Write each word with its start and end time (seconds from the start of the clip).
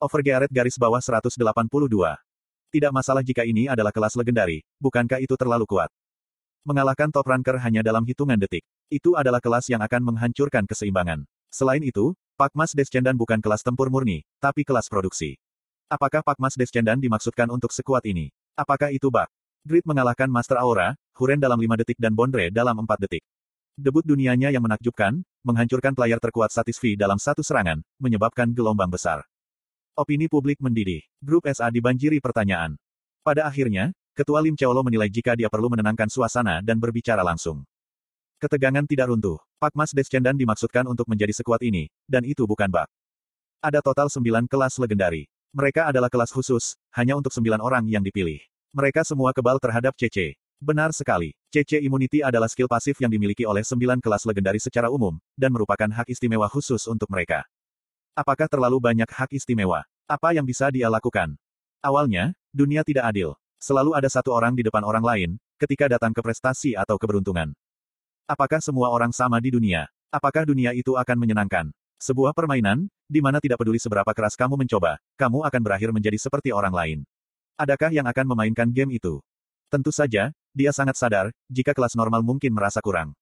Overgearet 0.00 0.48
garis 0.48 0.80
bawah 0.80 0.96
182. 0.96 1.36
Tidak 2.72 2.88
masalah 2.88 3.20
jika 3.20 3.44
ini 3.44 3.68
adalah 3.68 3.92
kelas 3.92 4.16
legendari, 4.16 4.64
bukankah 4.80 5.20
itu 5.20 5.36
terlalu 5.36 5.68
kuat? 5.68 5.92
Mengalahkan 6.64 7.12
top 7.12 7.28
ranker 7.28 7.60
hanya 7.60 7.84
dalam 7.84 8.08
hitungan 8.08 8.40
detik. 8.40 8.64
Itu 8.88 9.20
adalah 9.20 9.44
kelas 9.44 9.68
yang 9.68 9.84
akan 9.84 10.00
menghancurkan 10.00 10.64
keseimbangan. 10.64 11.28
Selain 11.52 11.84
itu, 11.84 12.16
Pakmas 12.40 12.72
Descendan 12.72 13.12
bukan 13.12 13.44
kelas 13.44 13.60
tempur 13.60 13.92
murni, 13.92 14.24
tapi 14.40 14.64
kelas 14.64 14.88
produksi. 14.88 15.36
Apakah 15.92 16.24
Pakmas 16.24 16.56
Descendan 16.56 16.96
dimaksudkan 16.96 17.52
untuk 17.52 17.68
sekuat 17.68 18.08
ini? 18.08 18.32
Apakah 18.56 18.88
itu 18.96 19.12
bug? 19.12 19.28
Grid 19.68 19.84
mengalahkan 19.84 20.32
Master 20.32 20.56
Aura, 20.64 20.96
Huren 21.20 21.44
dalam 21.44 21.60
5 21.60 21.76
detik 21.76 22.00
dan 22.00 22.16
Bondre 22.16 22.48
dalam 22.48 22.80
4 22.80 23.04
detik. 23.04 23.20
Debut 23.76 24.00
dunianya 24.00 24.48
yang 24.48 24.64
menakjubkan, 24.64 25.20
menghancurkan 25.44 25.92
player 25.92 26.16
terkuat 26.16 26.56
Satisfi 26.56 26.96
dalam 26.96 27.20
satu 27.20 27.44
serangan, 27.44 27.84
menyebabkan 28.00 28.48
gelombang 28.56 28.88
besar. 28.88 29.28
Opini 30.00 30.32
publik 30.32 30.56
mendidih. 30.64 31.04
Grup 31.20 31.44
SA 31.52 31.68
dibanjiri 31.68 32.24
pertanyaan. 32.24 32.72
Pada 33.20 33.44
akhirnya, 33.44 33.92
Ketua 34.16 34.40
Lim 34.40 34.56
Cheolo 34.56 34.80
menilai 34.80 35.12
jika 35.12 35.36
dia 35.36 35.52
perlu 35.52 35.68
menenangkan 35.68 36.08
suasana 36.08 36.64
dan 36.64 36.80
berbicara 36.80 37.20
langsung. 37.20 37.68
Ketegangan 38.40 38.88
tidak 38.88 39.12
runtuh. 39.12 39.36
Pakmas 39.60 39.92
Descendan 39.92 40.40
dimaksudkan 40.40 40.88
untuk 40.88 41.04
menjadi 41.04 41.36
sekuat 41.36 41.60
ini, 41.68 41.92
dan 42.08 42.24
itu 42.24 42.48
bukan 42.48 42.72
bug. 42.72 42.88
Ada 43.60 43.84
total 43.84 44.08
9 44.08 44.48
kelas 44.48 44.80
legendari. 44.80 45.28
Mereka 45.52 45.92
adalah 45.92 46.08
kelas 46.08 46.32
khusus, 46.32 46.80
hanya 46.96 47.20
untuk 47.20 47.36
9 47.36 47.60
orang 47.60 47.84
yang 47.84 48.00
dipilih. 48.00 48.40
Mereka 48.72 49.04
semua 49.04 49.36
kebal 49.36 49.60
terhadap 49.60 49.92
CC. 50.00 50.32
Benar 50.64 50.96
sekali. 50.96 51.36
CC 51.52 51.84
Immunity 51.84 52.24
adalah 52.24 52.48
skill 52.48 52.72
pasif 52.72 52.96
yang 53.04 53.12
dimiliki 53.12 53.44
oleh 53.44 53.60
sembilan 53.60 54.00
kelas 54.00 54.24
legendaris 54.24 54.64
secara 54.64 54.88
umum, 54.88 55.20
dan 55.36 55.52
merupakan 55.52 55.92
hak 55.92 56.08
istimewa 56.08 56.48
khusus 56.48 56.88
untuk 56.88 57.12
mereka. 57.12 57.44
Apakah 58.18 58.50
terlalu 58.50 58.82
banyak 58.82 59.06
hak 59.06 59.30
istimewa? 59.32 59.86
Apa 60.10 60.34
yang 60.34 60.42
bisa 60.42 60.66
dia 60.74 60.90
lakukan? 60.90 61.38
Awalnya, 61.78 62.34
dunia 62.50 62.82
tidak 62.82 63.08
adil. 63.08 63.38
Selalu 63.62 63.94
ada 63.94 64.10
satu 64.10 64.34
orang 64.34 64.58
di 64.58 64.66
depan 64.66 64.82
orang 64.82 65.04
lain, 65.04 65.30
ketika 65.60 65.86
datang 65.86 66.10
ke 66.10 66.20
prestasi 66.20 66.74
atau 66.74 66.98
keberuntungan. 66.98 67.54
Apakah 68.26 68.58
semua 68.58 68.90
orang 68.90 69.14
sama 69.14 69.38
di 69.38 69.54
dunia? 69.54 69.86
Apakah 70.10 70.42
dunia 70.42 70.74
itu 70.74 70.98
akan 70.98 71.16
menyenangkan? 71.16 71.70
Sebuah 72.02 72.34
permainan, 72.34 72.90
di 73.06 73.20
mana 73.22 73.38
tidak 73.38 73.62
peduli 73.62 73.78
seberapa 73.78 74.10
keras 74.10 74.34
kamu 74.34 74.58
mencoba, 74.58 74.98
kamu 75.14 75.46
akan 75.46 75.60
berakhir 75.62 75.90
menjadi 75.94 76.18
seperti 76.18 76.50
orang 76.50 76.74
lain. 76.74 76.98
Adakah 77.60 77.94
yang 77.94 78.08
akan 78.08 78.26
memainkan 78.34 78.72
game 78.74 78.96
itu? 78.96 79.22
Tentu 79.70 79.94
saja, 79.94 80.34
dia 80.50 80.72
sangat 80.74 80.98
sadar, 80.98 81.30
jika 81.46 81.76
kelas 81.76 81.94
normal 81.94 82.26
mungkin 82.26 82.50
merasa 82.56 82.82
kurang. 82.82 83.14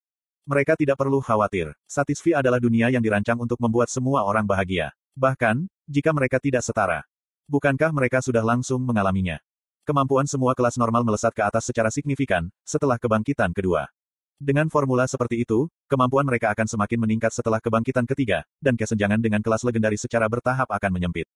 Mereka 0.49 0.73
tidak 0.73 0.97
perlu 0.97 1.21
khawatir. 1.21 1.77
Satisfi 1.85 2.33
adalah 2.33 2.57
dunia 2.57 2.89
yang 2.89 3.05
dirancang 3.05 3.37
untuk 3.37 3.61
membuat 3.61 3.93
semua 3.93 4.25
orang 4.25 4.49
bahagia. 4.49 4.89
Bahkan, 5.13 5.69
jika 5.85 6.09
mereka 6.09 6.41
tidak 6.41 6.65
setara. 6.65 7.05
Bukankah 7.45 7.93
mereka 7.93 8.17
sudah 8.17 8.41
langsung 8.41 8.81
mengalaminya? 8.81 9.37
Kemampuan 9.85 10.25
semua 10.25 10.57
kelas 10.57 10.81
normal 10.81 11.05
melesat 11.05 11.37
ke 11.37 11.45
atas 11.45 11.69
secara 11.69 11.93
signifikan, 11.93 12.49
setelah 12.65 12.97
kebangkitan 12.97 13.53
kedua. 13.53 13.93
Dengan 14.41 14.73
formula 14.73 15.05
seperti 15.05 15.45
itu, 15.45 15.69
kemampuan 15.85 16.25
mereka 16.25 16.49
akan 16.49 16.65
semakin 16.65 16.97
meningkat 16.97 17.29
setelah 17.29 17.61
kebangkitan 17.61 18.09
ketiga, 18.09 18.41
dan 18.57 18.73
kesenjangan 18.73 19.21
dengan 19.21 19.45
kelas 19.45 19.61
legendaris 19.61 20.01
secara 20.01 20.25
bertahap 20.25 20.65
akan 20.65 20.89
menyempit. 20.89 21.29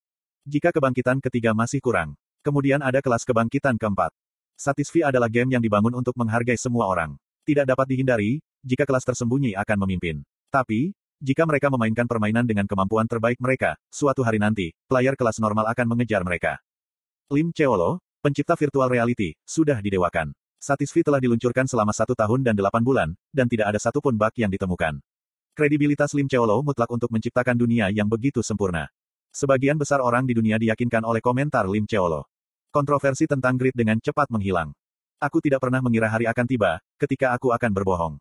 Jika 0.50 0.73
kebangkitan 0.73 1.22
ketiga 1.22 1.53
masih 1.53 1.77
kurang, 1.86 2.17
Kemudian 2.44 2.83
ada 2.83 3.00
kelas 3.00 3.23
kebangkitan 3.23 3.80
keempat. 3.80 4.11
Satisfi 4.59 5.00
adalah 5.00 5.31
game 5.31 5.55
yang 5.55 5.64
dibangun 5.64 5.95
untuk 5.95 6.11
menghargai 6.20 6.59
semua 6.59 6.92
orang. 6.92 7.16
Tidak 7.48 7.64
dapat 7.64 7.88
dihindari, 7.88 8.44
jika 8.64 8.88
kelas 8.88 9.03
tersembunyi 9.03 9.59
akan 9.59 9.78
memimpin. 9.83 10.23
Tapi, 10.47 10.95
jika 11.19 11.44
mereka 11.44 11.67
memainkan 11.67 12.08
permainan 12.08 12.47
dengan 12.47 12.64
kemampuan 12.64 13.08
terbaik 13.08 13.39
mereka, 13.44 13.75
suatu 13.92 14.23
hari 14.23 14.39
nanti, 14.39 14.72
player 14.88 15.16
kelas 15.20 15.39
normal 15.44 15.67
akan 15.72 15.88
mengejar 15.92 16.23
mereka. 16.23 16.64
Lim 17.28 17.52
Cheolo, 17.52 18.00
pencipta 18.23 18.55
virtual 18.55 18.88
reality, 18.88 19.36
sudah 19.44 19.80
didewakan. 19.80 20.31
Satisfi 20.64 21.03
telah 21.03 21.20
diluncurkan 21.20 21.67
selama 21.67 21.92
satu 21.92 22.16
tahun 22.16 22.39
dan 22.44 22.55
delapan 22.55 22.83
bulan, 22.83 23.09
dan 23.36 23.52
tidak 23.52 23.76
ada 23.76 23.80
satupun 23.83 24.15
bug 24.15 24.32
yang 24.39 24.48
ditemukan. 24.48 25.04
Kredibilitas 25.54 26.16
Lim 26.16 26.32
Cheolo 26.32 26.64
mutlak 26.64 26.87
untuk 26.89 27.11
menciptakan 27.11 27.60
dunia 27.60 27.92
yang 27.92 28.08
begitu 28.08 28.39
sempurna. 28.39 28.87
Sebagian 29.36 29.76
besar 29.76 29.99
orang 29.99 30.23
di 30.23 30.33
dunia 30.33 30.55
diyakinkan 30.55 31.04
oleh 31.04 31.20
komentar 31.20 31.67
Lim 31.67 31.83
Cheolo. 31.83 32.26
Kontroversi 32.71 33.27
tentang 33.27 33.60
grid 33.60 33.76
dengan 33.76 33.99
cepat 33.99 34.32
menghilang. 34.32 34.71
Aku 35.21 35.39
tidak 35.39 35.64
pernah 35.64 35.80
mengira 35.80 36.11
hari 36.11 36.27
akan 36.27 36.48
tiba, 36.48 36.83
ketika 36.99 37.32
aku 37.32 37.52
akan 37.52 37.71
berbohong. 37.71 38.16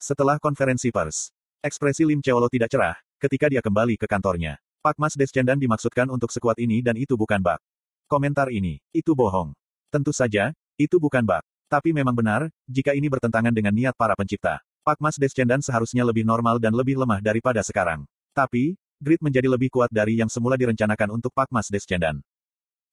Setelah 0.00 0.40
konferensi 0.40 0.88
pers, 0.88 1.28
ekspresi 1.60 2.08
Lim 2.08 2.24
Cheolo 2.24 2.48
tidak 2.48 2.72
cerah, 2.72 2.96
ketika 3.20 3.52
dia 3.52 3.60
kembali 3.60 4.00
ke 4.00 4.08
kantornya. 4.08 4.56
Pak 4.80 4.96
Mas 4.96 5.12
Descendan 5.12 5.60
dimaksudkan 5.60 6.08
untuk 6.08 6.32
sekuat 6.32 6.56
ini 6.56 6.80
dan 6.80 6.96
itu 6.96 7.20
bukan 7.20 7.36
bug. 7.36 7.60
Komentar 8.08 8.48
ini, 8.48 8.80
itu 8.96 9.12
bohong. 9.12 9.52
Tentu 9.92 10.16
saja, 10.16 10.56
itu 10.80 10.96
bukan 10.96 11.20
bug. 11.20 11.44
Tapi 11.68 11.92
memang 11.92 12.16
benar, 12.16 12.48
jika 12.64 12.96
ini 12.96 13.12
bertentangan 13.12 13.52
dengan 13.52 13.76
niat 13.76 13.92
para 13.92 14.16
pencipta. 14.16 14.64
Pak 14.80 15.04
Mas 15.04 15.20
Descendan 15.20 15.60
seharusnya 15.60 16.00
lebih 16.08 16.24
normal 16.24 16.56
dan 16.56 16.72
lebih 16.72 16.96
lemah 16.96 17.20
daripada 17.20 17.60
sekarang. 17.60 18.08
Tapi, 18.32 18.80
grid 19.04 19.20
menjadi 19.20 19.52
lebih 19.52 19.68
kuat 19.68 19.92
dari 19.92 20.16
yang 20.16 20.32
semula 20.32 20.56
direncanakan 20.56 21.20
untuk 21.20 21.36
Pak 21.36 21.52
Mas 21.52 21.68
Descendan. 21.68 22.24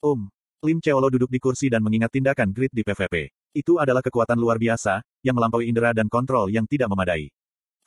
Um, 0.03 0.27
Lim 0.59 0.83
Cheolo 0.83 1.07
duduk 1.07 1.31
di 1.31 1.39
kursi 1.39 1.71
dan 1.71 1.79
mengingat 1.87 2.11
tindakan 2.11 2.51
grid 2.51 2.75
di 2.75 2.83
PVP. 2.83 3.31
Itu 3.57 3.81
adalah 3.81 4.05
kekuatan 4.05 4.37
luar 4.37 4.61
biasa, 4.61 5.01
yang 5.25 5.33
melampaui 5.33 5.65
indera 5.65 5.89
dan 5.89 6.05
kontrol 6.05 6.45
yang 6.53 6.69
tidak 6.69 6.93
memadai. 6.93 7.33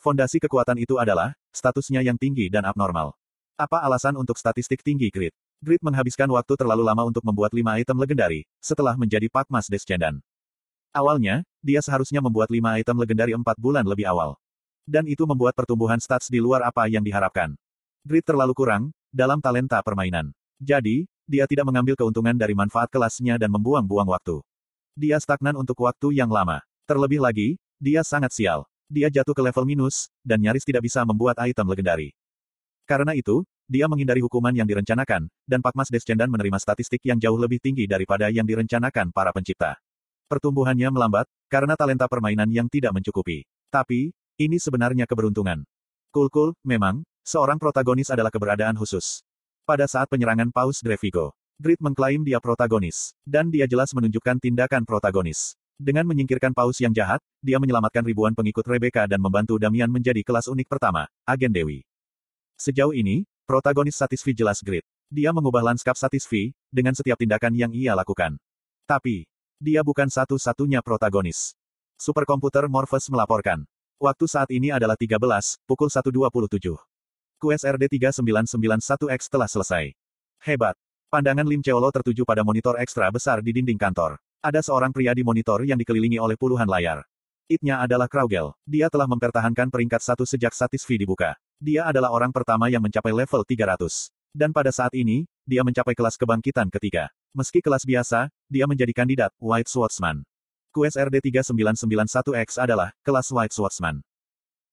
Fondasi 0.03 0.43
kekuatan 0.43 0.83
itu 0.83 0.99
adalah, 0.99 1.31
statusnya 1.55 2.03
yang 2.03 2.19
tinggi 2.19 2.51
dan 2.51 2.67
abnormal. 2.67 3.15
Apa 3.55 3.87
alasan 3.87 4.19
untuk 4.19 4.35
statistik 4.35 4.83
tinggi 4.83 5.15
grid? 5.15 5.31
Grid 5.63 5.79
menghabiskan 5.87 6.27
waktu 6.27 6.59
terlalu 6.59 6.83
lama 6.83 7.07
untuk 7.07 7.23
membuat 7.23 7.55
lima 7.55 7.79
item 7.79 8.03
legendari, 8.03 8.43
setelah 8.59 8.99
menjadi 8.99 9.31
Pakmas 9.31 9.71
Descendan. 9.71 10.19
Awalnya, 10.91 11.47
dia 11.63 11.79
seharusnya 11.79 12.19
membuat 12.19 12.51
lima 12.51 12.75
item 12.75 12.99
legendari 12.99 13.31
empat 13.31 13.55
bulan 13.55 13.87
lebih 13.87 14.11
awal. 14.11 14.35
Dan 14.83 15.07
itu 15.07 15.23
membuat 15.23 15.55
pertumbuhan 15.55 16.03
stats 16.03 16.27
di 16.27 16.43
luar 16.43 16.67
apa 16.67 16.91
yang 16.91 17.07
diharapkan. 17.07 17.55
Grid 18.03 18.27
terlalu 18.27 18.59
kurang, 18.59 18.91
dalam 19.15 19.39
talenta 19.39 19.79
permainan. 19.87 20.35
Jadi, 20.59 21.07
dia 21.31 21.47
tidak 21.47 21.71
mengambil 21.71 21.95
keuntungan 21.95 22.35
dari 22.35 22.59
manfaat 22.59 22.91
kelasnya 22.91 23.39
dan 23.39 23.55
membuang-buang 23.55 24.11
waktu. 24.11 24.43
Dia 24.99 25.23
stagnan 25.23 25.55
untuk 25.55 25.79
waktu 25.87 26.15
yang 26.17 26.31
lama. 26.31 26.63
Terlebih 26.87 27.23
lagi, 27.23 27.55
dia 27.79 28.03
sangat 28.03 28.35
sial. 28.35 28.67
Dia 28.91 29.07
jatuh 29.07 29.33
ke 29.33 29.43
level 29.43 29.63
minus, 29.63 30.11
dan 30.27 30.43
nyaris 30.43 30.67
tidak 30.67 30.83
bisa 30.83 31.07
membuat 31.07 31.39
item 31.39 31.71
legendari. 31.71 32.11
Karena 32.91 33.15
itu, 33.15 33.47
dia 33.71 33.87
menghindari 33.87 34.19
hukuman 34.19 34.51
yang 34.51 34.67
direncanakan, 34.67 35.31
dan 35.47 35.63
Pakmas 35.63 35.95
Descendan 35.95 36.27
menerima 36.27 36.59
statistik 36.59 37.07
yang 37.07 37.23
jauh 37.23 37.39
lebih 37.39 37.63
tinggi 37.63 37.87
daripada 37.87 38.27
yang 38.35 38.43
direncanakan 38.43 39.15
para 39.15 39.31
pencipta. 39.31 39.79
Pertumbuhannya 40.27 40.91
melambat, 40.91 41.31
karena 41.47 41.79
talenta 41.79 42.11
permainan 42.11 42.51
yang 42.51 42.67
tidak 42.67 42.91
mencukupi. 42.91 43.47
Tapi, 43.71 44.11
ini 44.43 44.59
sebenarnya 44.59 45.07
keberuntungan. 45.07 45.63
Kul-kul, 46.11 46.59
memang, 46.67 47.07
seorang 47.23 47.63
protagonis 47.63 48.11
adalah 48.11 48.35
keberadaan 48.35 48.75
khusus. 48.75 49.23
Pada 49.63 49.87
saat 49.87 50.11
penyerangan 50.11 50.51
Paus 50.51 50.83
Drevigo, 50.83 51.31
Grid 51.61 51.77
mengklaim 51.85 52.25
dia 52.25 52.41
protagonis. 52.41 53.13
Dan 53.21 53.53
dia 53.53 53.69
jelas 53.69 53.93
menunjukkan 53.93 54.41
tindakan 54.41 54.89
protagonis. 54.89 55.61
Dengan 55.77 56.09
menyingkirkan 56.09 56.57
Paus 56.57 56.81
yang 56.81 56.97
jahat, 56.97 57.21
dia 57.45 57.61
menyelamatkan 57.61 58.01
ribuan 58.01 58.33
pengikut 58.33 58.65
Rebecca 58.65 59.05
dan 59.05 59.21
membantu 59.21 59.61
Damian 59.61 59.93
menjadi 59.93 60.25
kelas 60.25 60.49
unik 60.49 60.65
pertama, 60.73 61.05
Agen 61.29 61.53
Dewi. 61.53 61.85
Sejauh 62.57 62.97
ini, 62.97 63.29
protagonis 63.45 63.93
Satisfi 63.93 64.33
jelas 64.33 64.65
Grid. 64.65 64.89
Dia 65.13 65.37
mengubah 65.37 65.61
lanskap 65.61 66.01
Satisfi, 66.01 66.57
dengan 66.73 66.97
setiap 66.97 67.21
tindakan 67.21 67.53
yang 67.53 67.73
ia 67.77 67.93
lakukan. 67.93 68.41
Tapi, 68.89 69.29
dia 69.61 69.85
bukan 69.85 70.09
satu-satunya 70.09 70.81
protagonis. 70.81 71.53
Superkomputer 72.01 72.73
Morpheus 72.73 73.13
melaporkan. 73.13 73.69
Waktu 74.01 74.25
saat 74.25 74.49
ini 74.49 74.73
adalah 74.73 74.97
13, 74.97 75.61
pukul 75.69 75.93
1.27. 75.93 76.73
QSRD 77.37 77.85
3991X 78.01 79.29
telah 79.29 79.49
selesai. 79.49 79.93
Hebat. 80.41 80.73
Pandangan 81.11 81.43
Lim 81.43 81.59
Cheolo 81.59 81.91
tertuju 81.91 82.23
pada 82.23 82.47
monitor 82.47 82.79
ekstra 82.79 83.11
besar 83.11 83.43
di 83.43 83.51
dinding 83.51 83.75
kantor. 83.75 84.23
Ada 84.47 84.63
seorang 84.63 84.95
pria 84.95 85.11
di 85.11 85.27
monitor 85.27 85.67
yang 85.67 85.75
dikelilingi 85.75 86.23
oleh 86.23 86.39
puluhan 86.39 86.71
layar. 86.71 87.03
Itnya 87.51 87.83
adalah 87.83 88.07
Kraugel. 88.07 88.55
Dia 88.63 88.87
telah 88.87 89.11
mempertahankan 89.11 89.75
peringkat 89.75 89.99
satu 90.07 90.23
sejak 90.23 90.55
Satisfi 90.55 91.03
dibuka. 91.03 91.35
Dia 91.59 91.91
adalah 91.91 92.15
orang 92.15 92.31
pertama 92.31 92.71
yang 92.71 92.79
mencapai 92.79 93.11
level 93.11 93.43
300. 93.43 94.07
Dan 94.31 94.55
pada 94.55 94.71
saat 94.71 94.95
ini, 94.95 95.27
dia 95.43 95.67
mencapai 95.67 95.99
kelas 95.99 96.15
kebangkitan 96.15 96.71
ketiga. 96.71 97.11
Meski 97.35 97.59
kelas 97.59 97.83
biasa, 97.83 98.31
dia 98.47 98.71
menjadi 98.71 98.95
kandidat 98.95 99.35
White 99.43 99.67
Swordsman. 99.67 100.23
QSRD 100.71 101.27
3991X 101.27 102.63
adalah 102.63 102.95
kelas 103.03 103.35
White 103.35 103.51
Swordsman. 103.59 103.99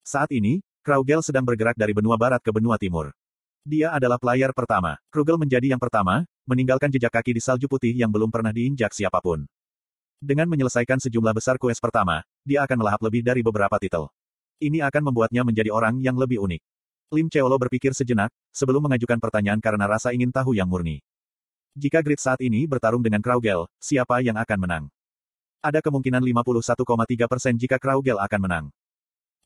Saat 0.06 0.30
ini, 0.30 0.62
Kraugel 0.86 1.18
sedang 1.18 1.42
bergerak 1.42 1.74
dari 1.74 1.90
benua 1.90 2.14
barat 2.14 2.38
ke 2.38 2.54
benua 2.54 2.78
timur. 2.78 3.10
Dia 3.68 3.92
adalah 3.92 4.16
player 4.16 4.48
pertama. 4.56 4.96
Krugel 5.12 5.36
menjadi 5.36 5.76
yang 5.76 5.82
pertama, 5.82 6.24
meninggalkan 6.48 6.88
jejak 6.88 7.12
kaki 7.12 7.36
di 7.36 7.44
salju 7.44 7.68
putih 7.68 7.92
yang 7.92 8.08
belum 8.08 8.32
pernah 8.32 8.48
diinjak 8.48 8.96
siapa 8.96 9.20
pun. 9.20 9.44
Dengan 10.16 10.48
menyelesaikan 10.48 10.96
sejumlah 10.96 11.36
besar 11.36 11.60
quest 11.60 11.84
pertama, 11.84 12.24
dia 12.40 12.64
akan 12.64 12.80
melahap 12.80 13.04
lebih 13.04 13.20
dari 13.20 13.44
beberapa 13.44 13.76
titel. 13.76 14.08
Ini 14.58 14.82
akan 14.88 15.12
membuatnya 15.12 15.44
menjadi 15.44 15.68
orang 15.68 16.00
yang 16.00 16.16
lebih 16.16 16.40
unik. 16.40 16.64
Lim 17.12 17.28
Cheolo 17.28 17.54
berpikir 17.60 17.92
sejenak, 17.92 18.32
sebelum 18.50 18.88
mengajukan 18.88 19.20
pertanyaan 19.20 19.60
karena 19.62 19.84
rasa 19.86 20.10
ingin 20.10 20.32
tahu 20.32 20.56
yang 20.56 20.66
murni. 20.66 21.04
Jika 21.78 22.02
Grid 22.02 22.18
saat 22.18 22.42
ini 22.42 22.66
bertarung 22.66 23.04
dengan 23.04 23.22
Kraugel, 23.22 23.68
siapa 23.78 24.18
yang 24.24 24.34
akan 24.40 24.58
menang? 24.58 24.84
Ada 25.62 25.78
kemungkinan 25.78 26.24
51,3% 26.24 27.54
jika 27.54 27.76
Kraugel 27.78 28.18
akan 28.18 28.40
menang. 28.40 28.66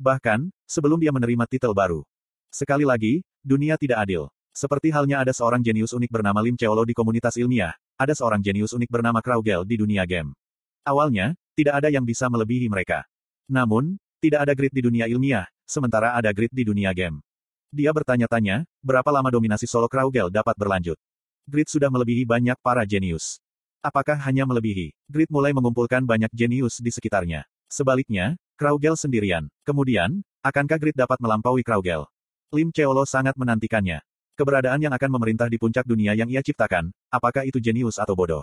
Bahkan, 0.00 0.49
sebelum 0.64 0.96
dia 0.96 1.12
menerima 1.12 1.44
titel 1.50 1.76
baru. 1.76 2.06
Sekali 2.49 2.88
lagi, 2.88 3.20
dunia 3.44 3.76
tidak 3.76 4.08
adil. 4.08 4.32
Seperti 4.52 4.93
halnya 4.93 5.25
ada 5.25 5.32
seorang 5.32 5.64
jenius 5.64 5.96
unik 5.96 6.12
bernama 6.12 6.44
Lim 6.44 6.60
Cheolo 6.60 6.84
di 6.84 6.93
komunitas 6.93 7.40
ilmiah, 7.40 7.72
ada 7.96 8.12
seorang 8.12 8.44
jenius 8.44 8.76
unik 8.76 8.93
bernama 8.93 9.25
Kraugel 9.25 9.64
di 9.64 9.81
dunia 9.81 10.04
game. 10.04 10.37
Awalnya, 10.84 11.32
tidak 11.56 11.81
ada 11.81 11.88
yang 11.88 12.04
bisa 12.04 12.28
melebihi 12.28 12.69
mereka. 12.69 13.08
Namun, 13.49 13.96
tidak 14.20 14.44
ada 14.44 14.52
grid 14.52 14.76
di 14.76 14.84
dunia 14.84 15.08
ilmiah, 15.08 15.49
sementara 15.64 16.12
ada 16.12 16.28
grid 16.37 16.52
di 16.52 16.69
dunia 16.69 16.93
game. 16.93 17.25
Dia 17.72 17.96
bertanya-tanya, 17.96 18.69
berapa 18.84 19.08
lama 19.08 19.32
dominasi 19.32 19.64
solo 19.64 19.88
Kraugel 19.88 20.28
dapat 20.28 20.52
berlanjut. 20.60 21.00
Grid 21.49 21.72
sudah 21.72 21.88
melebihi 21.88 22.28
banyak 22.28 22.60
para 22.60 22.84
jenius. 22.84 23.40
Apakah 23.81 24.20
hanya 24.28 24.44
melebihi? 24.44 24.93
Grid 25.08 25.32
mulai 25.32 25.56
mengumpulkan 25.56 26.04
banyak 26.04 26.28
jenius 26.37 26.78
di 26.84 26.93
sekitarnya. 26.93 27.49
Sebaliknya, 27.72 28.37
Kraugel 28.60 29.00
sendirian. 29.00 29.49
Kemudian, 29.64 30.20
akankah 30.44 30.76
Grid 30.76 30.93
dapat 30.93 31.16
melampaui 31.25 31.64
Kraugel? 31.64 32.04
Lim 32.52 32.69
Cheolo 32.69 33.08
sangat 33.08 33.32
menantikannya. 33.40 34.04
Keberadaan 34.42 34.82
yang 34.82 34.90
akan 34.90 35.06
memerintah 35.06 35.46
di 35.46 35.54
puncak 35.54 35.86
dunia 35.86 36.18
yang 36.18 36.26
ia 36.26 36.42
ciptakan, 36.42 36.90
apakah 37.14 37.46
itu 37.46 37.62
jenius 37.62 38.02
atau 38.02 38.18
bodoh? 38.18 38.42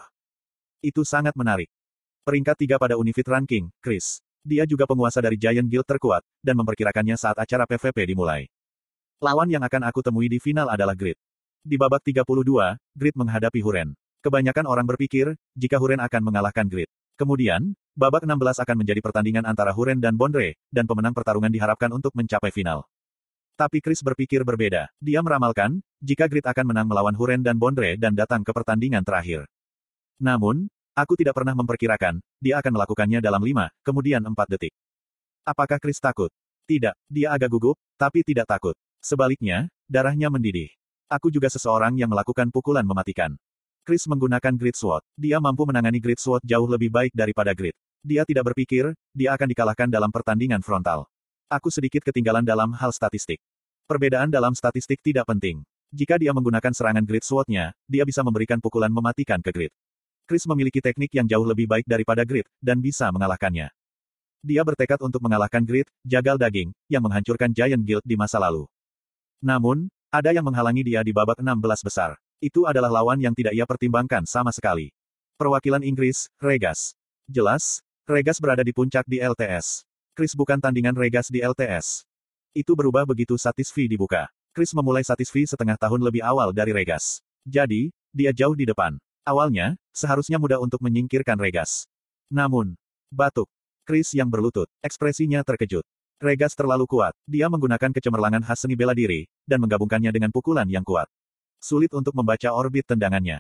Itu 0.79 1.03
sangat 1.03 1.35
menarik. 1.35 1.67
Peringkat 2.23 2.55
tiga 2.55 2.79
pada 2.79 2.95
Unifit 2.95 3.27
Ranking, 3.27 3.67
Chris. 3.83 4.23
Dia 4.39 4.63
juga 4.63 4.87
penguasa 4.87 5.19
dari 5.19 5.35
Giant 5.35 5.67
Guild 5.67 5.83
terkuat, 5.83 6.23
dan 6.39 6.55
memperkirakannya 6.55 7.19
saat 7.19 7.35
acara 7.35 7.67
PVP 7.67 8.15
dimulai. 8.15 8.47
Lawan 9.19 9.51
yang 9.51 9.59
akan 9.59 9.91
aku 9.91 9.99
temui 9.99 10.31
di 10.31 10.39
final 10.39 10.71
adalah 10.71 10.95
Grid. 10.95 11.19
Di 11.67 11.75
babak 11.75 11.99
32, 12.07 12.79
Grid 12.95 13.15
menghadapi 13.19 13.59
Huren. 13.59 13.91
Kebanyakan 14.23 14.71
orang 14.71 14.87
berpikir, 14.87 15.35
jika 15.59 15.83
Huren 15.83 15.99
akan 15.99 16.21
mengalahkan 16.23 16.71
Grid. 16.71 16.87
Kemudian, 17.19 17.75
babak 17.91 18.23
16 18.23 18.39
akan 18.63 18.75
menjadi 18.79 19.03
pertandingan 19.03 19.43
antara 19.43 19.75
Huren 19.75 19.99
dan 19.99 20.15
Bondre, 20.15 20.55
dan 20.71 20.87
pemenang 20.87 21.11
pertarungan 21.11 21.51
diharapkan 21.51 21.91
untuk 21.91 22.15
mencapai 22.15 22.55
final. 22.55 22.87
Tapi 23.59 23.83
Chris 23.83 23.99
berpikir 23.99 24.47
berbeda. 24.47 24.87
Dia 25.03 25.19
meramalkan, 25.19 25.83
jika 25.99 26.31
Grid 26.31 26.47
akan 26.47 26.71
menang 26.71 26.87
melawan 26.87 27.11
Huren 27.11 27.43
dan 27.43 27.59
Bondre 27.59 27.99
dan 27.99 28.15
datang 28.15 28.39
ke 28.39 28.55
pertandingan 28.55 29.03
terakhir. 29.03 29.43
Namun, 30.15 30.71
aku 30.95 31.19
tidak 31.19 31.35
pernah 31.35 31.51
memperkirakan, 31.59 32.23
dia 32.39 32.63
akan 32.63 32.79
melakukannya 32.79 33.19
dalam 33.19 33.43
5, 33.43 33.67
kemudian 33.83 34.23
4 34.23 34.31
detik. 34.55 34.71
Apakah 35.43 35.75
Chris 35.75 35.99
takut? 35.99 36.31
Tidak, 36.71 36.95
dia 37.11 37.35
agak 37.35 37.51
gugup, 37.51 37.75
tapi 37.99 38.23
tidak 38.23 38.47
takut. 38.47 38.79
Sebaliknya, 39.03 39.67
darahnya 39.91 40.31
mendidih. 40.31 40.71
Aku 41.11 41.27
juga 41.27 41.51
seseorang 41.51 41.99
yang 41.99 42.15
melakukan 42.15 42.47
pukulan 42.55 42.87
mematikan. 42.87 43.35
Chris 43.83 44.07
menggunakan 44.07 44.55
Grid 44.55 44.79
Sword. 44.79 45.03
Dia 45.19 45.43
mampu 45.43 45.67
menangani 45.67 45.99
Grid 45.99 46.23
Sword 46.23 46.47
jauh 46.47 46.69
lebih 46.71 46.95
baik 46.95 47.11
daripada 47.11 47.51
Grid. 47.51 47.75
Dia 48.07 48.23
tidak 48.23 48.55
berpikir, 48.55 48.95
dia 49.11 49.35
akan 49.35 49.51
dikalahkan 49.51 49.91
dalam 49.91 50.15
pertandingan 50.15 50.63
frontal. 50.63 51.11
Aku 51.49 51.73
sedikit 51.73 52.05
ketinggalan 52.05 52.45
dalam 52.45 52.69
hal 52.77 52.93
statistik. 52.93 53.41
Perbedaan 53.89 54.29
dalam 54.29 54.53
statistik 54.53 55.01
tidak 55.01 55.25
penting. 55.25 55.65
Jika 55.89 56.21
dia 56.21 56.29
menggunakan 56.29 56.69
serangan 56.69 57.01
Grid 57.01 57.25
Sword-nya, 57.25 57.73
dia 57.89 58.05
bisa 58.05 58.21
memberikan 58.21 58.61
pukulan 58.61 58.93
mematikan 58.93 59.41
ke 59.41 59.49
Grid. 59.49 59.73
Chris 60.29 60.45
memiliki 60.45 60.77
teknik 60.77 61.09
yang 61.09 61.25
jauh 61.25 61.41
lebih 61.41 61.65
baik 61.65 61.89
daripada 61.89 62.21
Grid, 62.21 62.45
dan 62.61 62.77
bisa 62.85 63.09
mengalahkannya. 63.09 63.73
Dia 64.45 64.61
bertekad 64.61 65.01
untuk 65.01 65.25
mengalahkan 65.25 65.65
Grid, 65.65 65.89
jagal 66.05 66.37
daging, 66.37 66.69
yang 66.85 67.01
menghancurkan 67.01 67.49
Giant 67.49 67.81
Guild 67.81 68.05
di 68.05 68.13
masa 68.13 68.37
lalu. 68.37 68.69
Namun, 69.41 69.89
ada 70.13 70.37
yang 70.37 70.45
menghalangi 70.45 70.85
dia 70.85 71.01
di 71.01 71.09
babak 71.09 71.41
16 71.41 71.57
besar. 71.81 72.13
Itu 72.37 72.69
adalah 72.69 72.93
lawan 72.93 73.17
yang 73.17 73.33
tidak 73.33 73.57
ia 73.57 73.65
pertimbangkan 73.65 74.21
sama 74.29 74.53
sekali. 74.53 74.93
Perwakilan 75.41 75.81
Inggris, 75.81 76.29
Regas. 76.37 76.93
Jelas, 77.25 77.81
Regas 78.05 78.37
berada 78.37 78.61
di 78.61 78.69
puncak 78.69 79.09
di 79.09 79.17
LTS. 79.17 79.81
Chris 80.13 80.37
bukan 80.37 80.61
tandingan 80.61 80.93
Regas 80.93 81.33
di 81.33 81.41
LTS. 81.41 82.08
Itu 82.57 82.73
berubah 82.73 83.05
begitu 83.05 83.37
Satisfi 83.37 83.85
dibuka. 83.85 84.25
Chris 84.49 84.73
memulai 84.73 85.05
Satisfi 85.05 85.45
setengah 85.45 85.77
tahun 85.77 86.01
lebih 86.01 86.25
awal 86.25 86.49
dari 86.49 86.73
Regas. 86.73 87.21
Jadi, 87.45 87.93
dia 88.09 88.33
jauh 88.33 88.57
di 88.57 88.65
depan. 88.65 88.97
Awalnya, 89.21 89.77
seharusnya 89.93 90.41
mudah 90.41 90.57
untuk 90.57 90.81
menyingkirkan 90.81 91.37
Regas. 91.37 91.85
Namun, 92.33 92.73
batuk. 93.13 93.45
Chris 93.85 94.13
yang 94.17 94.29
berlutut, 94.29 94.69
ekspresinya 94.81 95.45
terkejut. 95.45 95.85
Regas 96.19 96.57
terlalu 96.57 96.89
kuat. 96.89 97.13
Dia 97.29 97.47
menggunakan 97.47 97.93
kecemerlangan 97.93 98.43
khas 98.43 98.65
seni 98.65 98.73
bela 98.73 98.97
diri, 98.97 99.29
dan 99.45 99.61
menggabungkannya 99.61 100.09
dengan 100.09 100.33
pukulan 100.33 100.65
yang 100.65 100.83
kuat. 100.83 101.07
Sulit 101.61 101.93
untuk 101.93 102.17
membaca 102.17 102.49
orbit 102.53 102.89
tendangannya. 102.89 103.39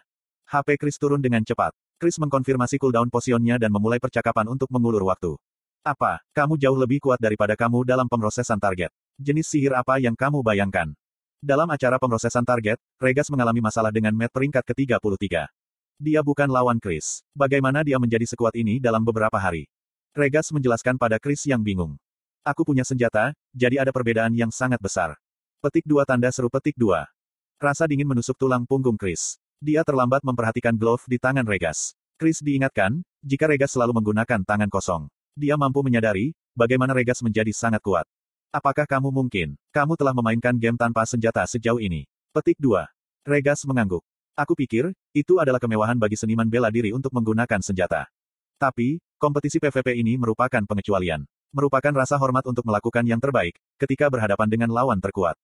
HP 0.49 0.77
Chris 0.77 0.97
turun 0.97 1.21
dengan 1.21 1.41
cepat. 1.41 1.73
Chris 1.99 2.15
mengkonfirmasi 2.21 2.79
cooldown 2.79 3.11
posionnya 3.11 3.59
dan 3.59 3.69
memulai 3.73 3.99
percakapan 3.99 4.47
untuk 4.47 4.71
mengulur 4.71 5.03
waktu. 5.05 5.35
Apa, 5.79 6.19
kamu 6.35 6.59
jauh 6.59 6.75
lebih 6.75 6.99
kuat 6.99 7.23
daripada 7.23 7.55
kamu 7.55 7.87
dalam 7.87 8.03
pemrosesan 8.11 8.59
target? 8.59 8.91
Jenis 9.15 9.47
sihir 9.47 9.71
apa 9.71 9.95
yang 9.95 10.11
kamu 10.11 10.43
bayangkan? 10.43 10.91
Dalam 11.39 11.71
acara 11.71 11.95
pemrosesan 11.95 12.43
target, 12.43 12.75
Regas 12.99 13.31
mengalami 13.31 13.63
masalah 13.63 13.87
dengan 13.87 14.11
mat 14.11 14.27
peringkat 14.27 14.59
ke-33. 14.67 15.47
Dia 15.95 16.19
bukan 16.19 16.51
lawan 16.51 16.83
Chris. 16.83 17.23
Bagaimana 17.31 17.87
dia 17.87 17.95
menjadi 17.95 18.27
sekuat 18.27 18.59
ini 18.59 18.83
dalam 18.83 19.07
beberapa 19.07 19.39
hari? 19.39 19.71
Regas 20.11 20.51
menjelaskan 20.51 20.99
pada 20.99 21.15
Chris 21.15 21.47
yang 21.47 21.63
bingung. 21.63 21.95
Aku 22.43 22.67
punya 22.67 22.83
senjata, 22.83 23.31
jadi 23.55 23.79
ada 23.79 23.95
perbedaan 23.95 24.35
yang 24.35 24.51
sangat 24.51 24.83
besar. 24.83 25.15
Petik 25.63 25.87
dua 25.87 26.03
tanda 26.03 26.27
seru 26.27 26.51
petik 26.51 26.75
dua. 26.75 27.07
Rasa 27.55 27.87
dingin 27.87 28.07
menusuk 28.07 28.35
tulang 28.35 28.67
punggung 28.67 28.99
Chris. 28.99 29.39
Dia 29.63 29.87
terlambat 29.87 30.27
memperhatikan 30.27 30.75
glove 30.75 31.07
di 31.07 31.15
tangan 31.15 31.47
Regas. 31.47 31.95
Chris 32.19 32.43
diingatkan, 32.43 32.99
jika 33.23 33.47
Regas 33.47 33.79
selalu 33.79 33.95
menggunakan 33.95 34.43
tangan 34.43 34.67
kosong. 34.67 35.07
Dia 35.39 35.55
mampu 35.55 35.79
menyadari, 35.79 36.35
bagaimana 36.51 36.91
Regas 36.91 37.23
menjadi 37.23 37.55
sangat 37.55 37.79
kuat. 37.79 38.03
Apakah 38.51 38.83
kamu 38.83 39.07
mungkin, 39.07 39.55
kamu 39.71 39.95
telah 39.95 40.11
memainkan 40.11 40.51
game 40.59 40.75
tanpa 40.75 41.07
senjata 41.07 41.47
sejauh 41.47 41.79
ini? 41.79 42.03
Petik 42.35 42.59
2. 42.59 42.83
Regas 43.23 43.63
mengangguk. 43.63 44.03
Aku 44.35 44.51
pikir, 44.51 44.91
itu 45.15 45.39
adalah 45.39 45.63
kemewahan 45.63 45.95
bagi 45.95 46.19
seniman 46.19 46.43
bela 46.43 46.67
diri 46.67 46.91
untuk 46.91 47.15
menggunakan 47.15 47.63
senjata. 47.63 48.11
Tapi, 48.59 48.99
kompetisi 49.15 49.63
PvP 49.63 50.03
ini 50.03 50.19
merupakan 50.19 50.59
pengecualian. 50.59 51.23
Merupakan 51.55 51.95
rasa 51.95 52.19
hormat 52.19 52.43
untuk 52.43 52.67
melakukan 52.67 53.07
yang 53.07 53.23
terbaik, 53.23 53.55
ketika 53.79 54.11
berhadapan 54.11 54.51
dengan 54.51 54.75
lawan 54.75 54.99
terkuat. 54.99 55.39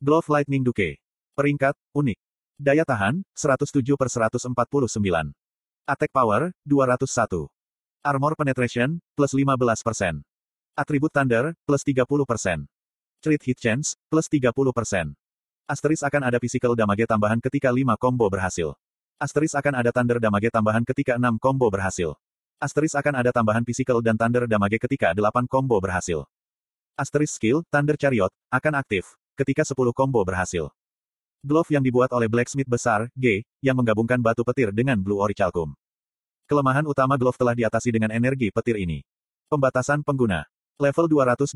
Glove 0.00 0.24
Lightning 0.32 0.64
Duke. 0.64 1.04
Peringkat, 1.36 1.76
unik. 1.92 2.16
Daya 2.56 2.88
tahan, 2.88 3.20
107 3.36 3.92
per 3.92 4.08
149. 4.08 5.36
Attack 5.84 6.16
Power, 6.16 6.56
201. 6.64 7.57
Armor 8.06 8.38
Penetration, 8.38 9.02
plus 9.18 9.34
15%. 9.34 10.22
Atribut 10.78 11.10
Thunder, 11.10 11.50
plus 11.66 11.82
30%. 11.82 12.70
Crit 13.18 13.42
Hit 13.42 13.58
Chance, 13.58 13.98
plus 14.06 14.30
30%. 14.30 15.18
Asteris 15.66 16.06
akan 16.06 16.22
ada 16.22 16.38
physical 16.38 16.78
damage 16.78 17.04
tambahan 17.10 17.42
ketika 17.42 17.74
5 17.74 17.98
combo 17.98 18.30
berhasil. 18.30 18.78
Asteris 19.18 19.58
akan 19.58 19.82
ada 19.82 19.90
Thunder 19.90 20.22
damage 20.22 20.48
tambahan 20.54 20.86
ketika 20.86 21.18
6 21.18 21.42
combo 21.42 21.66
berhasil. 21.66 22.14
Asteris 22.62 22.94
akan 22.94 23.18
ada 23.18 23.34
tambahan 23.34 23.66
physical 23.66 23.98
dan 23.98 24.14
Thunder 24.14 24.46
damage 24.46 24.78
ketika 24.78 25.10
8 25.10 25.50
combo 25.50 25.82
berhasil. 25.82 26.22
Asteris 26.94 27.34
skill, 27.34 27.66
Thunder 27.66 27.98
Chariot, 27.98 28.30
akan 28.50 28.78
aktif, 28.78 29.18
ketika 29.34 29.66
10 29.66 29.90
combo 29.90 30.22
berhasil. 30.22 30.70
Glove 31.42 31.70
yang 31.74 31.82
dibuat 31.82 32.14
oleh 32.14 32.30
Blacksmith 32.30 32.70
besar, 32.70 33.10
G, 33.14 33.42
yang 33.58 33.74
menggabungkan 33.78 34.22
batu 34.22 34.46
petir 34.46 34.70
dengan 34.70 34.98
Blue 35.02 35.18
Orichalcum. 35.18 35.74
Kelemahan 36.48 36.88
utama 36.88 37.20
glove 37.20 37.36
telah 37.36 37.52
diatasi 37.52 37.92
dengan 37.92 38.08
energi 38.08 38.48
petir 38.48 38.80
ini. 38.80 39.04
Pembatasan 39.52 40.00
pengguna. 40.00 40.48
Level 40.80 41.04
280 41.04 41.52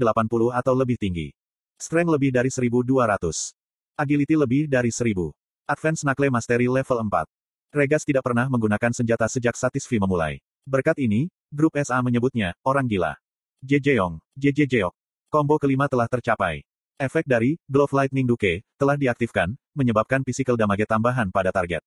atau 0.52 0.74
lebih 0.76 1.00
tinggi. 1.00 1.32
Strength 1.80 2.12
lebih 2.12 2.28
dari 2.28 2.52
1200. 2.52 3.56
Agility 3.96 4.36
lebih 4.36 4.68
dari 4.68 4.92
1000. 4.92 5.32
Advanced 5.64 6.04
Knuckle 6.04 6.28
Mastery 6.28 6.68
level 6.68 7.00
4. 7.08 7.24
Regas 7.72 8.04
tidak 8.04 8.20
pernah 8.20 8.44
menggunakan 8.52 8.92
senjata 8.92 9.32
sejak 9.32 9.56
Satisfi 9.56 9.96
memulai. 9.96 10.44
Berkat 10.68 11.00
ini, 11.00 11.32
grup 11.48 11.72
SA 11.80 12.04
menyebutnya, 12.04 12.52
orang 12.60 12.84
gila. 12.84 13.16
Jejeong, 13.64 14.20
Jejejeok. 14.36 14.92
Combo 15.32 15.56
kelima 15.56 15.88
telah 15.88 16.04
tercapai. 16.04 16.60
Efek 17.00 17.24
dari 17.24 17.56
Glove 17.64 17.96
Lightning 17.96 18.28
Duke 18.28 18.60
telah 18.76 19.00
diaktifkan, 19.00 19.56
menyebabkan 19.72 20.20
physical 20.20 20.60
damage 20.60 20.84
tambahan 20.84 21.32
pada 21.32 21.48
target. 21.48 21.80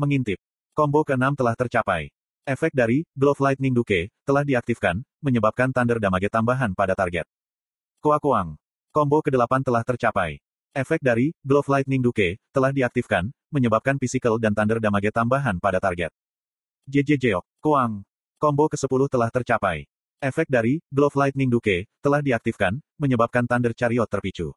Mengintip. 0.00 0.40
Combo 0.72 1.04
keenam 1.04 1.36
telah 1.36 1.52
tercapai. 1.52 2.08
Efek 2.42 2.74
dari 2.74 3.06
Glove 3.14 3.38
Lightning 3.38 3.70
Duke 3.70 4.10
telah 4.26 4.42
diaktifkan, 4.42 4.98
menyebabkan 5.22 5.70
Thunder 5.70 6.02
damage 6.02 6.26
tambahan 6.26 6.74
pada 6.74 6.90
target. 6.98 7.22
Koakoang. 8.02 8.58
Combo 8.90 9.22
kedelapan 9.22 9.62
telah 9.62 9.86
tercapai. 9.86 10.42
Efek 10.74 10.98
dari 10.98 11.30
Glove 11.46 11.70
Lightning 11.70 12.02
Duke 12.02 12.42
telah 12.50 12.74
diaktifkan, 12.74 13.30
menyebabkan 13.54 13.94
physical 13.94 14.42
dan 14.42 14.58
Thunder 14.58 14.82
damage 14.82 15.14
tambahan 15.14 15.62
pada 15.62 15.78
target. 15.78 16.10
JJJok, 16.90 17.46
Kuang. 17.62 18.02
Combo 18.42 18.66
ke-10 18.66 19.00
telah 19.06 19.30
tercapai. 19.30 19.86
Efek 20.18 20.50
dari 20.50 20.82
Glove 20.90 21.14
Lightning 21.14 21.46
Duke 21.46 21.86
telah 22.02 22.26
diaktifkan, 22.26 22.82
menyebabkan 22.98 23.46
Thunder 23.46 23.70
Chariot 23.70 24.10
terpicu. 24.10 24.50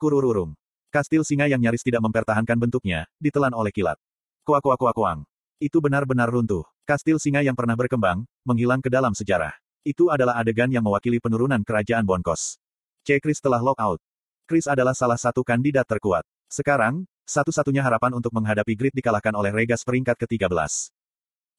Kurururung. 0.00 0.56
Kastil 0.88 1.28
singa 1.28 1.44
yang 1.44 1.60
nyaris 1.60 1.84
tidak 1.84 2.00
mempertahankan 2.00 2.56
bentuknya, 2.56 3.04
ditelan 3.20 3.52
oleh 3.52 3.68
kilat. 3.68 4.00
Kuak 4.48 4.64
kuak 4.64 4.80
kuak 4.80 4.96
kuang. 4.96 5.28
Itu 5.62 5.78
benar-benar 5.78 6.26
runtuh. 6.26 6.66
Kastil 6.82 7.22
singa 7.22 7.38
yang 7.38 7.54
pernah 7.54 7.78
berkembang, 7.78 8.26
menghilang 8.42 8.82
ke 8.82 8.90
dalam 8.90 9.14
sejarah. 9.14 9.54
Itu 9.86 10.10
adalah 10.10 10.42
adegan 10.42 10.66
yang 10.74 10.82
mewakili 10.82 11.22
penurunan 11.22 11.62
kerajaan 11.62 12.02
Bonkos. 12.02 12.58
C. 13.06 13.22
Chris 13.22 13.38
telah 13.38 13.62
lock 13.62 13.78
out. 13.78 14.02
Chris 14.50 14.66
adalah 14.66 14.90
salah 14.90 15.14
satu 15.14 15.46
kandidat 15.46 15.86
terkuat. 15.86 16.26
Sekarang, 16.50 17.06
satu-satunya 17.22 17.78
harapan 17.78 18.10
untuk 18.18 18.34
menghadapi 18.34 18.74
Grid 18.74 18.90
dikalahkan 18.90 19.30
oleh 19.38 19.54
Regas 19.54 19.86
peringkat 19.86 20.18
ke-13. 20.26 20.50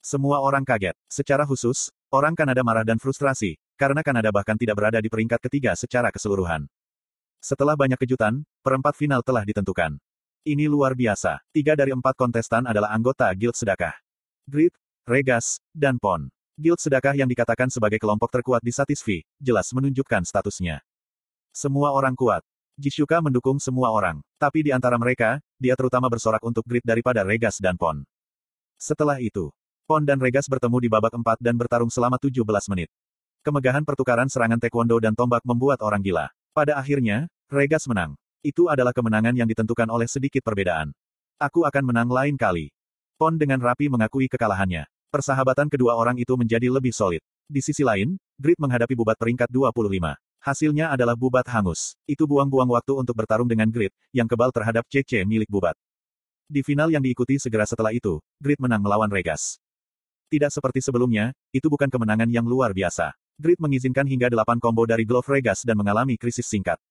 Semua 0.04 0.44
orang 0.44 0.68
kaget. 0.68 1.00
Secara 1.08 1.48
khusus, 1.48 1.88
orang 2.12 2.36
Kanada 2.36 2.60
marah 2.60 2.84
dan 2.84 3.00
frustrasi, 3.00 3.56
karena 3.80 4.04
Kanada 4.04 4.36
bahkan 4.36 4.60
tidak 4.60 4.84
berada 4.84 5.00
di 5.00 5.08
peringkat 5.08 5.40
ketiga 5.40 5.80
secara 5.80 6.12
keseluruhan. 6.12 6.68
Setelah 7.40 7.80
banyak 7.80 7.96
kejutan, 7.96 8.44
perempat 8.60 9.00
final 9.00 9.24
telah 9.24 9.48
ditentukan. 9.48 9.96
Ini 10.44 10.68
luar 10.68 10.92
biasa. 10.92 11.40
Tiga 11.56 11.72
dari 11.72 11.96
empat 11.96 12.20
kontestan 12.20 12.68
adalah 12.68 12.92
anggota 12.92 13.32
Guild 13.32 13.56
Sedakah. 13.56 13.96
Grit, 14.44 14.76
Regas, 15.08 15.64
dan 15.72 15.96
Pon. 15.96 16.28
Guild 16.60 16.84
Sedakah 16.84 17.16
yang 17.16 17.32
dikatakan 17.32 17.72
sebagai 17.72 17.96
kelompok 17.96 18.28
terkuat 18.28 18.60
di 18.60 18.76
Satisfi, 18.76 19.24
jelas 19.40 19.72
menunjukkan 19.72 20.28
statusnya. 20.28 20.84
Semua 21.56 21.96
orang 21.96 22.12
kuat. 22.12 22.44
Jishuka 22.76 23.24
mendukung 23.24 23.56
semua 23.56 23.96
orang. 23.96 24.20
Tapi 24.36 24.68
di 24.68 24.76
antara 24.76 25.00
mereka, 25.00 25.40
dia 25.56 25.80
terutama 25.80 26.12
bersorak 26.12 26.44
untuk 26.44 26.68
Grit 26.68 26.84
daripada 26.84 27.24
Regas 27.24 27.64
dan 27.64 27.80
Pon. 27.80 28.04
Setelah 28.76 29.24
itu, 29.24 29.48
Pon 29.88 30.04
dan 30.04 30.20
Regas 30.20 30.52
bertemu 30.52 30.76
di 30.84 30.90
babak 30.92 31.16
empat 31.16 31.40
dan 31.40 31.56
bertarung 31.56 31.88
selama 31.88 32.20
17 32.20 32.44
menit. 32.68 32.92
Kemegahan 33.48 33.88
pertukaran 33.88 34.28
serangan 34.28 34.60
taekwondo 34.60 35.00
dan 35.00 35.16
tombak 35.16 35.40
membuat 35.48 35.80
orang 35.80 36.04
gila. 36.04 36.28
Pada 36.52 36.76
akhirnya, 36.76 37.32
Regas 37.48 37.88
menang. 37.88 38.20
Itu 38.44 38.68
adalah 38.68 38.92
kemenangan 38.92 39.32
yang 39.40 39.48
ditentukan 39.48 39.88
oleh 39.88 40.04
sedikit 40.04 40.44
perbedaan. 40.44 40.92
Aku 41.40 41.64
akan 41.64 41.84
menang 41.88 42.12
lain 42.12 42.36
kali. 42.36 42.76
Pon 43.16 43.40
dengan 43.40 43.64
rapi 43.64 43.88
mengakui 43.88 44.28
kekalahannya. 44.28 44.84
Persahabatan 45.08 45.72
kedua 45.72 45.96
orang 45.96 46.20
itu 46.20 46.36
menjadi 46.36 46.68
lebih 46.68 46.92
solid. 46.92 47.24
Di 47.48 47.64
sisi 47.64 47.88
lain, 47.88 48.20
Grit 48.36 48.60
menghadapi 48.60 49.00
bubat 49.00 49.16
peringkat 49.16 49.48
25. 49.48 50.20
Hasilnya 50.44 50.92
adalah 50.92 51.16
bubat 51.16 51.48
hangus. 51.48 51.96
Itu 52.04 52.28
buang-buang 52.28 52.68
waktu 52.68 53.00
untuk 53.00 53.16
bertarung 53.16 53.48
dengan 53.48 53.72
Grit, 53.72 53.96
yang 54.12 54.28
kebal 54.28 54.52
terhadap 54.52 54.84
CC 54.92 55.24
milik 55.24 55.48
bubat. 55.48 55.80
Di 56.52 56.60
final 56.68 56.92
yang 56.92 57.00
diikuti 57.00 57.40
segera 57.40 57.64
setelah 57.64 57.96
itu, 57.96 58.20
Grit 58.44 58.60
menang 58.60 58.84
melawan 58.84 59.08
Regas. 59.08 59.56
Tidak 60.28 60.52
seperti 60.52 60.84
sebelumnya, 60.84 61.32
itu 61.56 61.72
bukan 61.72 61.88
kemenangan 61.88 62.28
yang 62.28 62.44
luar 62.44 62.76
biasa. 62.76 63.16
Grid 63.40 63.62
mengizinkan 63.62 64.04
hingga 64.04 64.28
delapan 64.34 64.60
combo 64.60 64.84
dari 64.84 65.08
Glove 65.08 65.30
Regas 65.30 65.62
dan 65.62 65.78
mengalami 65.78 66.18
krisis 66.18 66.50
singkat. 66.50 66.82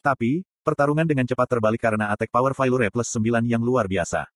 Tapi, 0.00 0.46
pertarungan 0.62 1.04
dengan 1.04 1.26
cepat 1.26 1.58
terbalik 1.58 1.82
karena 1.82 2.08
attack 2.14 2.30
power 2.30 2.54
Failure 2.54 2.88
plus 2.88 3.10
9 3.10 3.44
yang 3.44 3.60
luar 3.60 3.90
biasa. 3.90 4.30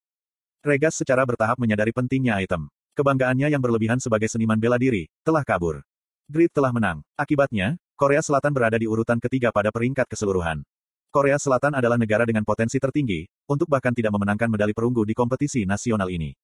Regas 0.66 0.98
secara 0.98 1.22
bertahap 1.22 1.56
menyadari 1.62 1.94
pentingnya 1.94 2.36
item. 2.42 2.66
Kebanggaannya 2.98 3.54
yang 3.54 3.62
berlebihan 3.62 4.02
sebagai 4.02 4.26
seniman 4.26 4.58
bela 4.58 4.76
diri, 4.76 5.06
telah 5.22 5.46
kabur. 5.46 5.86
Grid 6.26 6.50
telah 6.50 6.74
menang. 6.74 7.06
Akibatnya, 7.14 7.78
Korea 7.94 8.18
Selatan 8.18 8.50
berada 8.50 8.74
di 8.74 8.90
urutan 8.90 9.22
ketiga 9.22 9.54
pada 9.54 9.70
peringkat 9.70 10.10
keseluruhan. 10.10 10.66
Korea 11.14 11.38
Selatan 11.38 11.78
adalah 11.78 11.96
negara 11.96 12.26
dengan 12.26 12.42
potensi 12.42 12.76
tertinggi, 12.76 13.24
untuk 13.46 13.70
bahkan 13.70 13.94
tidak 13.94 14.10
memenangkan 14.10 14.50
medali 14.50 14.74
perunggu 14.74 15.06
di 15.06 15.14
kompetisi 15.14 15.62
nasional 15.62 16.10
ini. 16.10 16.34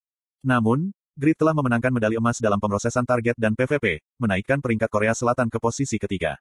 Namun, 0.46 0.94
Grid 1.12 1.36
telah 1.36 1.52
memenangkan 1.52 1.92
medali 1.92 2.16
emas 2.16 2.40
dalam 2.40 2.56
pemrosesan 2.56 3.04
target 3.04 3.36
dan 3.36 3.52
PVP, 3.52 4.00
menaikkan 4.16 4.64
peringkat 4.64 4.88
Korea 4.88 5.12
Selatan 5.12 5.52
ke 5.52 5.60
posisi 5.60 6.00
ketiga. 6.00 6.40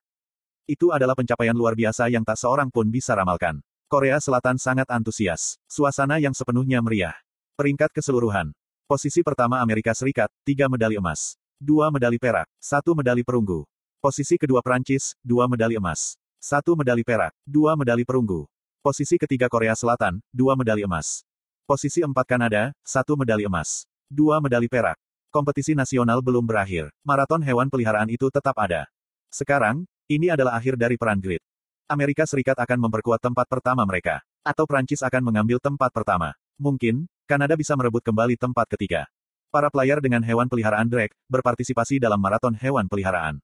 Itu 0.70 0.94
adalah 0.94 1.14
pencapaian 1.14 1.54
luar 1.54 1.74
biasa 1.78 2.10
yang 2.12 2.26
tak 2.26 2.38
seorang 2.38 2.70
pun 2.70 2.90
bisa 2.90 3.14
ramalkan. 3.14 3.62
Korea 3.92 4.18
Selatan 4.18 4.56
sangat 4.62 4.88
antusias. 4.90 5.60
Suasana 5.68 6.18
yang 6.18 6.32
sepenuhnya 6.32 6.80
meriah. 6.80 7.16
Peringkat 7.56 7.92
keseluruhan. 7.92 8.52
Posisi 8.90 9.22
pertama 9.22 9.60
Amerika 9.60 9.92
Serikat, 9.92 10.32
tiga 10.44 10.72
medali 10.72 11.00
emas. 11.00 11.36
Dua 11.62 11.88
medali 11.94 12.20
perak, 12.20 12.50
satu 12.58 12.98
medali 12.98 13.22
perunggu. 13.22 13.64
Posisi 14.02 14.36
kedua 14.36 14.60
Prancis, 14.66 15.14
dua 15.22 15.46
medali 15.46 15.78
emas. 15.78 16.18
Satu 16.42 16.74
medali 16.74 17.06
perak, 17.06 17.32
dua 17.46 17.78
medali 17.78 18.02
perunggu. 18.04 18.50
Posisi 18.82 19.16
ketiga 19.22 19.46
Korea 19.46 19.78
Selatan, 19.78 20.18
dua 20.34 20.58
medali 20.58 20.82
emas. 20.82 21.22
Posisi 21.70 22.02
empat 22.02 22.26
Kanada, 22.26 22.74
satu 22.82 23.14
medali 23.14 23.46
emas 23.46 23.86
dua 24.12 24.44
medali 24.44 24.68
perak. 24.68 25.00
Kompetisi 25.32 25.72
nasional 25.72 26.20
belum 26.20 26.44
berakhir. 26.44 26.92
Maraton 27.08 27.40
hewan 27.40 27.72
peliharaan 27.72 28.12
itu 28.12 28.28
tetap 28.28 28.52
ada. 28.60 28.92
Sekarang, 29.32 29.88
ini 30.08 30.32
adalah 30.32 30.58
akhir 30.58 30.80
dari 30.80 30.96
peran 30.96 31.20
grid. 31.20 31.44
Amerika 31.92 32.24
Serikat 32.24 32.56
akan 32.56 32.88
memperkuat 32.88 33.20
tempat 33.20 33.46
pertama 33.52 33.84
mereka. 33.84 34.24
Atau 34.42 34.66
Prancis 34.66 35.04
akan 35.04 35.22
mengambil 35.22 35.60
tempat 35.62 35.92
pertama. 35.94 36.34
Mungkin, 36.58 37.06
Kanada 37.28 37.54
bisa 37.54 37.78
merebut 37.78 38.02
kembali 38.02 38.40
tempat 38.40 38.66
ketiga. 38.72 39.06
Para 39.52 39.68
player 39.68 40.00
dengan 40.00 40.24
hewan 40.24 40.48
peliharaan 40.48 40.88
Drake, 40.88 41.14
berpartisipasi 41.28 42.00
dalam 42.00 42.18
maraton 42.18 42.56
hewan 42.56 42.88
peliharaan. 42.88 43.44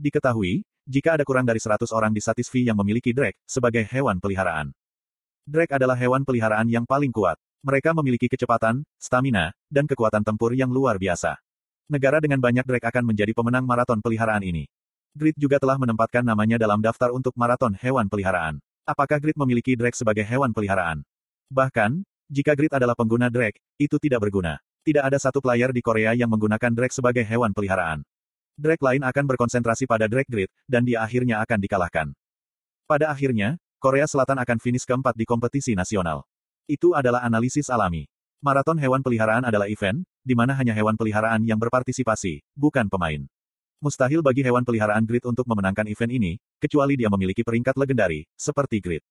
Diketahui, 0.00 0.64
jika 0.88 1.20
ada 1.20 1.24
kurang 1.28 1.44
dari 1.44 1.60
100 1.60 1.92
orang 1.92 2.10
di 2.10 2.24
Satisfi 2.24 2.64
yang 2.64 2.80
memiliki 2.80 3.12
Drake, 3.12 3.36
sebagai 3.44 3.84
hewan 3.84 4.18
peliharaan. 4.18 4.72
Drake 5.46 5.76
adalah 5.76 5.94
hewan 5.94 6.26
peliharaan 6.26 6.66
yang 6.66 6.82
paling 6.82 7.14
kuat. 7.14 7.38
Mereka 7.62 7.94
memiliki 7.94 8.26
kecepatan, 8.26 8.82
stamina, 8.98 9.54
dan 9.70 9.86
kekuatan 9.86 10.26
tempur 10.26 10.54
yang 10.54 10.70
luar 10.70 10.98
biasa. 10.98 11.38
Negara 11.86 12.18
dengan 12.18 12.42
banyak 12.42 12.66
drake 12.66 12.82
akan 12.82 13.14
menjadi 13.14 13.30
pemenang 13.30 13.62
maraton 13.62 14.02
peliharaan 14.02 14.42
ini. 14.42 14.66
Grid 15.16 15.32
juga 15.40 15.56
telah 15.56 15.80
menempatkan 15.80 16.20
namanya 16.20 16.60
dalam 16.60 16.76
daftar 16.84 17.08
untuk 17.08 17.32
maraton 17.40 17.72
hewan 17.72 18.04
peliharaan. 18.04 18.60
Apakah 18.84 19.16
Grid 19.16 19.40
memiliki 19.40 19.72
drake 19.72 19.96
sebagai 19.96 20.20
hewan 20.20 20.52
peliharaan? 20.52 21.00
Bahkan, 21.48 22.04
jika 22.28 22.52
Grid 22.52 22.76
adalah 22.76 22.92
pengguna 22.92 23.32
drake, 23.32 23.56
itu 23.80 23.96
tidak 23.96 24.28
berguna. 24.28 24.60
Tidak 24.84 25.00
ada 25.00 25.16
satu 25.16 25.40
player 25.40 25.72
di 25.72 25.80
Korea 25.80 26.12
yang 26.12 26.28
menggunakan 26.28 26.68
drake 26.68 26.92
sebagai 26.92 27.24
hewan 27.24 27.56
peliharaan. 27.56 28.04
Drake 28.60 28.84
lain 28.84 29.02
akan 29.08 29.24
berkonsentrasi 29.24 29.88
pada 29.88 30.04
drake 30.04 30.28
Grid, 30.28 30.52
dan 30.68 30.84
dia 30.84 31.00
akhirnya 31.00 31.40
akan 31.40 31.58
dikalahkan. 31.64 32.12
Pada 32.84 33.08
akhirnya, 33.08 33.56
Korea 33.80 34.04
Selatan 34.04 34.36
akan 34.36 34.60
finish 34.60 34.84
keempat 34.84 35.16
di 35.16 35.24
kompetisi 35.24 35.72
nasional. 35.72 36.28
Itu 36.68 36.92
adalah 36.92 37.24
analisis 37.24 37.72
alami. 37.72 38.04
Maraton 38.44 38.76
hewan 38.76 39.00
peliharaan 39.00 39.48
adalah 39.48 39.64
event, 39.66 40.04
di 40.20 40.36
mana 40.36 40.52
hanya 40.54 40.76
hewan 40.76 40.94
peliharaan 40.94 41.40
yang 41.42 41.56
berpartisipasi, 41.56 42.44
bukan 42.52 42.86
pemain. 42.92 43.24
Mustahil 43.76 44.24
bagi 44.24 44.40
hewan 44.40 44.64
peliharaan 44.64 45.04
Grid 45.04 45.28
untuk 45.28 45.44
memenangkan 45.44 45.84
event 45.84 46.08
ini, 46.08 46.32
kecuali 46.56 46.96
dia 46.96 47.12
memiliki 47.12 47.44
peringkat 47.44 47.76
legendari, 47.76 48.24
seperti 48.32 48.80
Grid. 48.80 49.04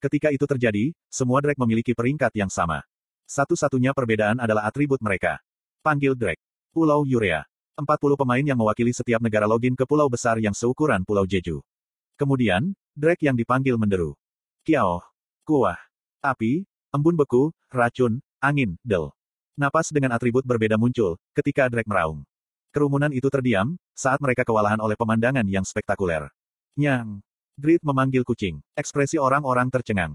Ketika 0.00 0.28
itu 0.28 0.44
terjadi, 0.44 0.92
semua 1.08 1.40
Drake 1.40 1.60
memiliki 1.60 1.92
peringkat 1.96 2.32
yang 2.36 2.52
sama. 2.52 2.84
Satu-satunya 3.24 3.96
perbedaan 3.96 4.40
adalah 4.40 4.68
atribut 4.68 5.00
mereka. 5.00 5.40
Panggil 5.80 6.12
Drake. 6.16 6.40
Pulau 6.72 7.04
Urea. 7.04 7.44
40 7.80 8.20
pemain 8.20 8.44
yang 8.44 8.60
mewakili 8.60 8.92
setiap 8.92 9.24
negara 9.24 9.48
login 9.48 9.72
ke 9.72 9.88
pulau 9.88 10.08
besar 10.12 10.36
yang 10.36 10.52
seukuran 10.52 11.00
Pulau 11.00 11.24
Jeju. 11.24 11.64
Kemudian, 12.20 12.76
Drake 12.92 13.24
yang 13.24 13.36
dipanggil 13.36 13.80
menderu. 13.80 14.12
Kiao. 14.64 15.00
Kuah. 15.48 15.80
Api, 16.20 16.68
Embun 16.90 17.14
beku, 17.14 17.54
racun, 17.70 18.18
angin, 18.42 18.74
del. 18.82 19.14
Napas 19.54 19.94
dengan 19.94 20.10
atribut 20.10 20.42
berbeda 20.42 20.74
muncul, 20.74 21.14
ketika 21.38 21.70
Drake 21.70 21.86
meraung. 21.86 22.26
Kerumunan 22.70 23.10
itu 23.10 23.26
terdiam, 23.26 23.74
saat 23.98 24.22
mereka 24.22 24.46
kewalahan 24.46 24.78
oleh 24.78 24.94
pemandangan 24.94 25.42
yang 25.48 25.66
spektakuler. 25.66 26.30
Nyang. 26.78 27.18
Grid 27.58 27.82
memanggil 27.82 28.22
kucing. 28.22 28.62
Ekspresi 28.78 29.18
orang-orang 29.18 29.74
tercengang. 29.74 30.14